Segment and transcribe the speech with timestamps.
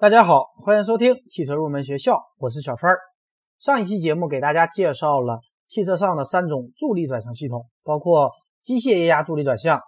[0.00, 2.96] 大家好，欢迎收听汽车入门学校，我是小川。
[3.58, 8.30] 上一期节目给大家介绍了汽车上的三种助力转向系统，包括
[8.62, 9.78] 机械液压助力转向、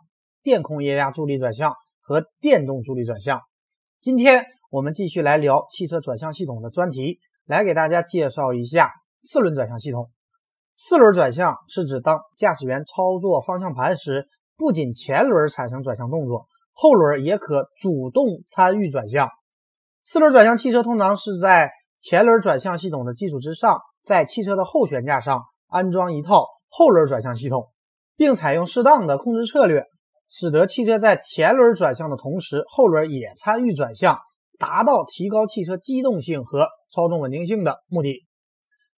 [0.42, 1.72] 电控液压助力转向
[2.02, 3.40] 和电动助力转向。
[4.02, 8.90] 今天我们继续来聊汽车转向系统的专题，来给大家介绍一下
[9.22, 10.10] 四轮转向系统。
[10.76, 14.26] 四轮转向是指当驾驶员操作方向盘时，
[14.58, 16.44] 不仅前轮产生转向动作，
[16.74, 19.30] 后轮也可主动参与转向。
[20.04, 27.68] 四轮转向汽车通常是在前轮转向系统的基础之上，在汽车的后悬架上安装一套后轮转向系统，
[28.16, 29.84] 并采用适当的控制策略，
[30.28, 34.18] 使得汽车在前轮转向的同时，后轮也参与转向，
[34.58, 38.24] 达到提高汽车机动性和操纵稳定性的目的。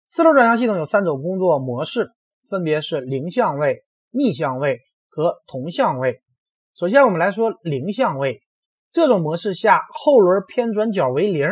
[0.07, 2.11] 四轮转向系统有三种工作模式，
[2.49, 4.79] 分别是零相位、逆相位
[5.09, 6.21] 和同相位。
[6.75, 8.42] 首先，我们来说零相位。
[8.93, 11.49] 这种模式下，后轮偏转角为零，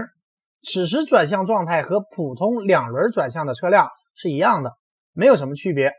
[0.63, 4.74] 此时转向状态和普通两轮转向的车辆是一样的，
[5.12, 5.91] 没有什么区别。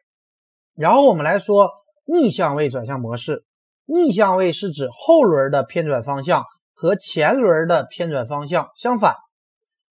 [0.76, 1.68] 然后我们来说
[2.06, 3.44] 逆向位转向模式，
[3.86, 6.44] 逆向位是指后轮的偏转方向
[6.74, 9.16] 和前轮的偏转方向相反。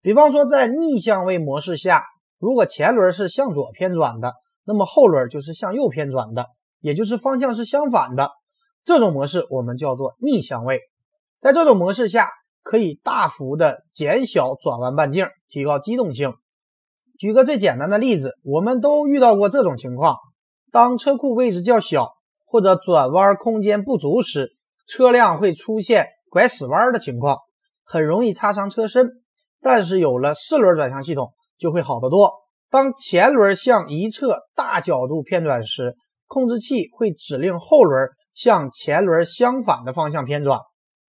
[0.02, 2.04] 比方说，在逆向位模式下，
[2.40, 4.34] 如果前轮是向左偏转的，
[4.66, 6.48] 那么后轮就是向右偏转的，
[6.82, 8.32] 也就是方向是相反的。
[8.84, 10.82] 这种模式我们叫做逆向位。
[11.40, 12.30] 在这种模式下，
[12.64, 16.34] 可以大幅的减小转弯半径，提高机动性。
[17.20, 20.16] 举个最简单的例子，我们都遇到过这种情况：
[20.72, 22.10] 当车库位置较小
[22.46, 24.50] 或者转弯空间不足时，
[24.88, 27.38] 车辆会出现拐死弯的情况，
[27.84, 29.08] 很容易擦伤车身。
[29.62, 32.32] 但是有了四轮转向系统，就会好得多。
[32.70, 40.60] 当前轮向一侧大角度偏转时，控制器会指令后轮向前轮相反的方向偏转。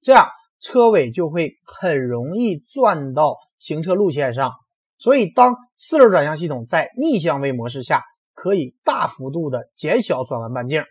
[0.01, 0.29] 这样
[0.61, 4.53] 车尾就会很容易转到行车路线上，
[4.97, 8.03] 所以当四轮转向系统在逆向位模式下，
[8.35, 10.83] 可以大幅度的减小转弯半径。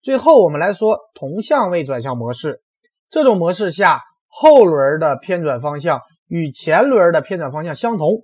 [0.00, 2.62] 最后我们来说同向位转向模式，
[3.08, 8.22] 这种模式下后轮的偏转方向与前轮的偏转方向相同，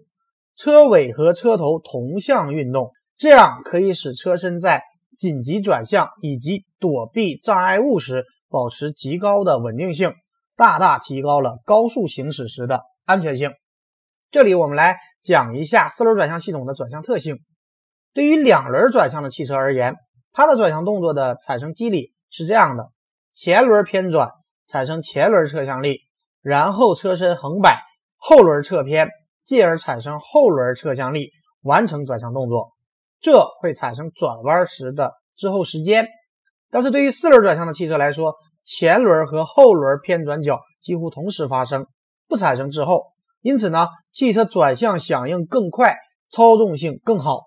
[0.56, 4.82] 车尾和车头同向运动，这样可以使车身在
[5.16, 8.25] 紧急转向以及躲避障碍物时。
[8.48, 10.14] 保持极高的稳定性，
[10.56, 13.53] 大大提高了高速行驶时的安全性。
[14.31, 17.38] 这里我们来讲一下四轮转向系统的转向特性。
[18.12, 19.94] 对于两轮转向的汽车而言，
[20.32, 22.91] 它的转向动作的产生机理是这样的：
[23.32, 24.31] 前轮偏转
[24.66, 26.00] 产生前轮侧向力，
[26.42, 27.80] 然后车身横摆，
[28.16, 29.09] 后轮侧偏，
[29.44, 31.30] 继而产生后轮侧向力，
[31.62, 32.72] 完成转向动作。
[33.20, 36.09] 这会产生转弯时的滞后时间。
[36.70, 38.34] 但是对于四轮转向的汽车来说，
[38.64, 41.86] 前轮和后轮偏转角几乎同时发生，
[42.28, 43.04] 不产生滞后，
[43.40, 45.96] 因此呢，汽车转向响应更快，
[46.30, 47.40] 操纵性更好。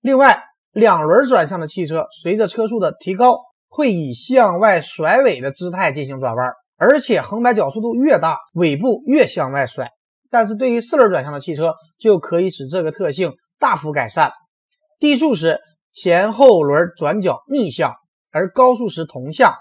[0.00, 9.88] 另外，两轮转向的汽车随着车速的提高，会以向外甩尾的姿态进行转弯，而且横摆角速度越大，尾部越向外甩。
[10.30, 14.30] 但是对于四轮转向的汽车，就可以使这个特性大幅改善。
[15.00, 15.58] 低速时，
[15.90, 17.94] 前后轮转角逆向。
[18.30, 19.52] 而高速时同向，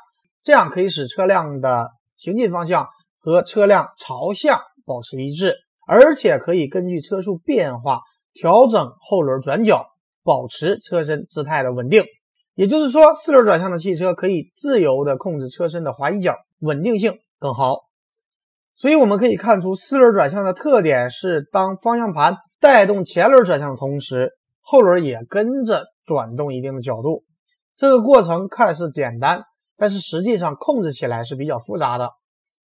[0.43, 2.87] 这样可以使车辆的行进方向
[3.19, 5.55] 和车辆朝向保持一致，
[5.87, 7.99] 而且可以根据车速变化
[8.33, 9.85] 调整后轮转角，
[10.23, 12.03] 保持车身姿态的稳定。
[12.55, 17.81] 也就是说，四轮转向的汽车可以自由地控制车身的滑移角，稳定性更好。
[18.75, 27.23] 所以我们可以看出，四轮转向的特点是，当方向盘带动前轮转向的同时，后轮也跟着转动一定的角度。
[27.77, 29.43] 这个过程看似简单，
[29.77, 32.09] 但是实际上控制起来是比较复杂的。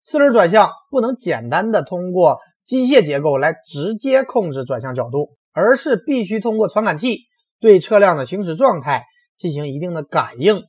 [0.04, 7.22] 四轮转向不能简单的通过机械结构来直接控制转向角度，而是必须通过传感器
[7.60, 9.04] 对车辆的行驶状态
[9.36, 10.64] 进行一定的感应，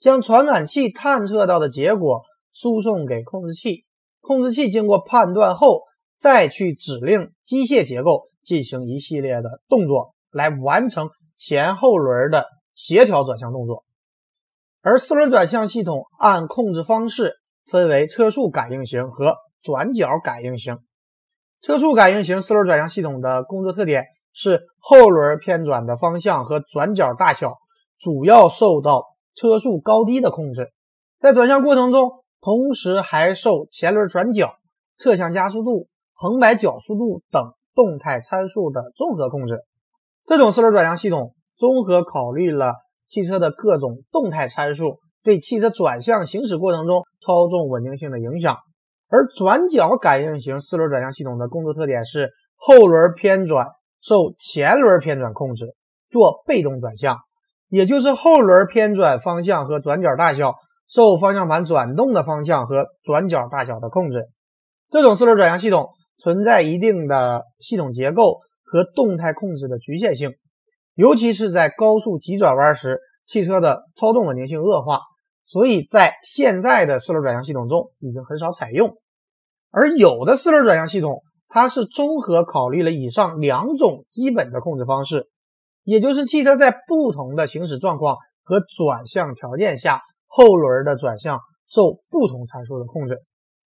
[0.00, 2.22] 将传感器探测到的结果
[2.52, 3.84] 输送给控制器，
[4.20, 5.82] 控制器经过判断后
[6.18, 12.44] 再去指令机械结构进行一系列的动作，来完成前后轮的。
[12.74, 13.84] 协调转向动作，
[14.82, 17.34] 而四轮转向系统按控制方式
[17.66, 20.78] 分为车速感应型和转角感应型。
[21.60, 27.54] 车速感应型四轮转向系统的工作特点是后轮偏转的方向和转角大小
[27.98, 29.04] 主要受到
[29.34, 30.72] 车速高低的控制，
[31.18, 34.56] 在转向过程中，同时还受前轮转角、
[34.98, 39.64] 侧向加速度、横摆角速度等动态参数的综合控制。
[40.26, 41.34] 这种四轮转向系统。
[41.64, 42.74] 综合考虑了
[43.06, 48.58] 汽车的各种动态参数对汽车转向行驶过程中操纵稳定性的影响，
[49.08, 53.68] 而转角感应型四轮转向系统的工作特点是后轮偏转
[54.02, 55.74] 受前轮偏转控制，
[56.10, 57.16] 做被动转向，
[57.70, 60.52] 也就是后轮偏转方向和转角大小
[60.86, 64.26] 受方向盘转动的方向和转角大小的控制。
[64.90, 65.88] 这种四轮转向系统
[66.18, 70.34] 存在一定的系统结构和动态控制的局限性，
[70.94, 75.00] 尤其是在高速急转弯时，汽车的操纵稳定性恶化，
[75.44, 78.96] 所以在现在的四轮转向系统中已经很少采用。
[79.70, 85.28] 而有的四轮转向系统，它是综合考虑了以上两种基本的控制方式，
[85.82, 93.20] 也就是汽车在不同的行驶状况和转向条件下，后轮的转向受不同参数的控制。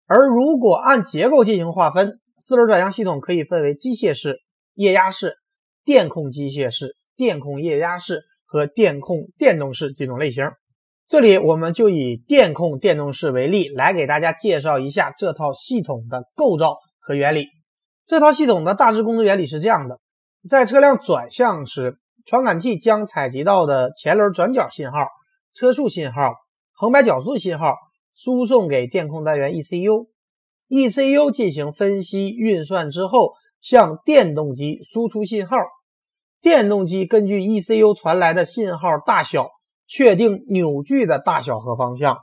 [0.07, 4.41] 而如果按结构进行划分，四轮转向系统可以分为机械式、
[4.75, 5.37] 液压式、
[5.85, 10.51] 电控机械式、电控液压式和电控电动式几种类型。
[11.09, 17.47] 这里我们就以电控电动式为例，来给大家介绍一下这套系统的构造和原理。
[18.07, 20.01] 这套系统的大致工作原理是这样的：
[20.49, 25.07] 在车辆转向时，传感器将采集到的前轮转角信号、
[25.53, 26.33] 车速信号、
[26.73, 27.75] 横摆角速信号。
[28.17, 35.57] 输送给电控单元 ECU，ECU 进行分析运算之后，向电动机输出信号。
[36.45, 39.49] 电动机根据 ECU 传来的信号大小，
[39.87, 42.19] 确定扭矩的大小和方向，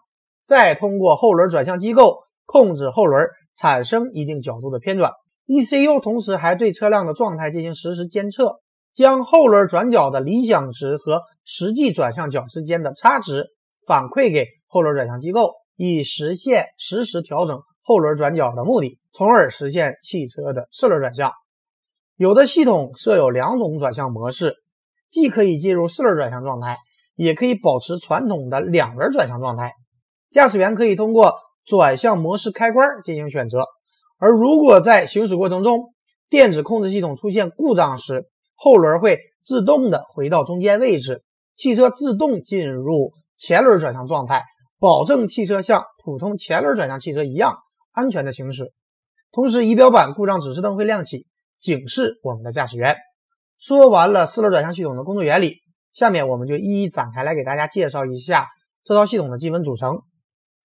[0.46, 3.26] 再通过后轮转向机构控制后轮
[3.56, 5.12] 产生一定角度的偏转。
[5.48, 8.60] ECU 同时还对车辆的状态进行实时监测，
[8.94, 13.48] 将后轮转角的理想值和实际转向角之间的差值
[13.88, 15.54] 反馈给后轮转向机构。
[15.76, 21.32] 以实现实时调整后轮转角的目的，从而实现汽车的四轮转向。
[22.22, 24.54] 有的系统设有两种转向模式，
[25.10, 26.78] 既可以进入四轮转向状态，
[27.16, 29.74] 也可以保持传统的两轮转向状态。
[30.30, 31.34] 驾驶员可以通过
[31.66, 33.66] 转向模式开关进行选择。
[34.20, 35.96] 而如果在行驶过程中，
[36.30, 41.24] 电子控制系统出现故障时，后轮会自动的回到中间位置，
[41.56, 44.44] 汽车自动进入前轮转向状态。
[44.78, 47.58] 保证汽车像普通前轮转向汽车一样
[47.94, 48.72] 安全的行驶，
[49.32, 51.26] 同时仪表板故障指示灯会亮起，
[51.62, 52.98] 警示我们的驾驶员。
[53.58, 55.58] 说完了四轮转向系统的工作原理，
[55.94, 58.48] 下面我们就一一展开来给大家介绍一下
[58.84, 60.02] 这套系统的基本组成。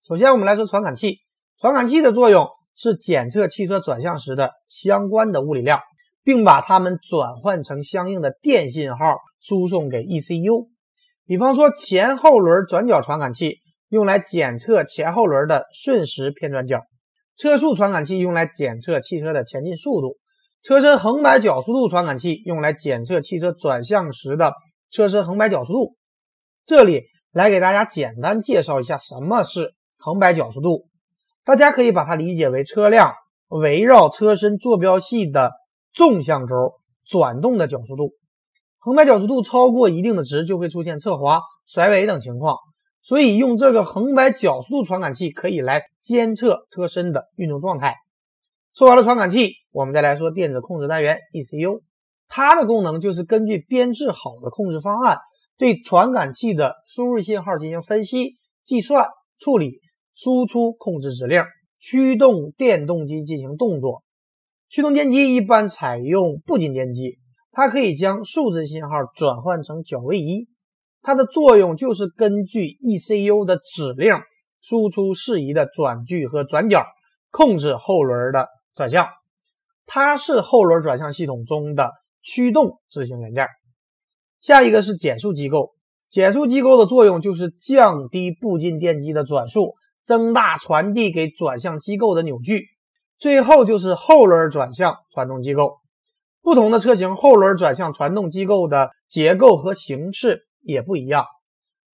[0.09, 1.19] 首先，我们来说传感器。
[1.61, 5.81] 传感器的作用是检测汽车转向时的相关的物理量，
[6.25, 10.69] 并把它们转换成相应的电信号输送给 ECU。
[11.27, 13.59] 比方说，前后轮转角传感器。
[13.89, 16.81] 用来检测前后轮的瞬时偏转角，
[17.37, 20.17] 车速传感器用来检测汽车的前进速度，
[20.67, 24.53] 车身横摆角速度传感器用来检测汽车转向时的
[24.91, 25.95] 车身横摆角速度。
[26.65, 30.89] 这里来给大家简单介绍一下什么是横摆角速度，
[31.45, 33.13] 大家可以把它理解为车辆
[33.47, 35.53] 围绕车身坐标系的
[35.93, 36.57] 纵向轴
[37.09, 38.11] 转动的角速度。
[38.81, 42.57] 横摆角速度超过一定的值，就会出现侧滑、甩尾等情况。
[43.03, 47.95] 所以用这个横摆角速度传感器可以来监测车身的运动状态。
[48.77, 51.81] 说完了传感器，我们再来说电子控制单元 ECU，
[52.29, 55.17] 它的功能就是根据编制好的控制方案，
[55.57, 58.35] 对传感器的输入信号进行分析、
[58.65, 59.07] 计算、
[59.39, 59.81] 处理，
[60.15, 61.43] 输出控制指令，
[61.81, 64.03] 驱动电动机进行动作。
[64.69, 67.19] 驱动电机一般采用步进电机，
[67.53, 70.49] 它可以将数字信号转换成角位移。
[71.01, 74.13] 它的作用就是根据 ECU 的指令
[74.61, 76.85] 输出适宜的转距和转角，
[77.31, 79.09] 控制后轮的转向。
[79.87, 81.91] 它是后轮转向系统中的
[82.23, 83.49] 驱动执行元件。
[84.41, 85.73] 下一个是减速机构，
[86.09, 92.67] 减速机构的作用就是降低步进电机的转速，增大传递给转向机构的扭矩。
[93.19, 95.79] 最后就是后轮转向传动机构。
[96.41, 100.45] 不同的车型后轮转向传动机构的结构和形式。
[100.69, 101.27] 也不一样，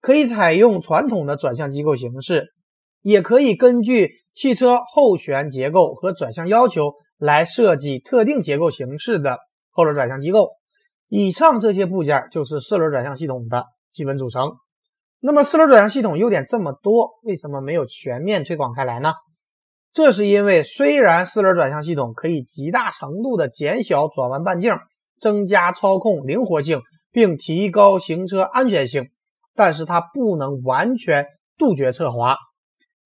[0.00, 2.54] 可以采用传统的转向机构形式，
[3.02, 9.38] 也可以根据汽车后悬结构和转向要求来设计特定结构形式的
[9.70, 10.50] 后轮转向机构。
[11.08, 14.52] 以上这些部件就是四轮转向系统的基本组成。
[15.20, 19.12] 那么四轮转向系统优点这么多，为什么没有全面推广开来呢？
[19.92, 24.74] 这是因为虽然四轮转向系统可以极大程度的减小转弯半径，
[25.20, 26.80] 增加操控灵活性。
[27.14, 29.10] 并提高行车安全性，
[29.54, 31.26] 但是它不能完全
[31.58, 32.38] 杜绝侧滑。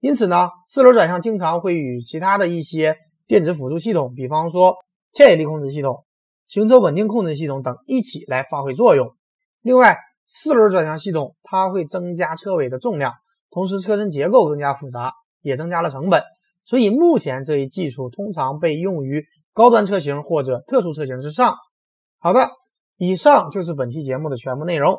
[0.00, 4.74] 因此呢，四轮转向经常会与其他的一些电子辅助系统，比方说
[5.12, 6.04] 牵引力控制系统、
[6.46, 9.08] 行车稳定控制系统等一起来发挥作用。
[9.62, 9.96] 另外，
[10.28, 13.12] 四轮转向系统它会增加车尾的重量，
[13.50, 16.22] 同时车身结构更加复杂，也增加了成本。
[16.64, 21.54] 所以目前这一技术通常被用于高端车型或者特殊车型之上。
[22.18, 22.50] 好的，
[22.96, 24.98] 以上就是本期节目的全部内容。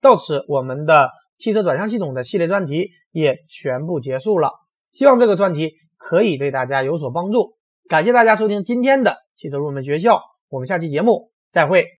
[0.00, 4.50] 到此，我们的汽车转向系统的系列专题也全部结束了。
[4.92, 7.56] 希望这个专题可以对大家有所帮助。
[7.88, 11.97] 感谢大家收听今天的汽车入门学校，我们下期节目再会。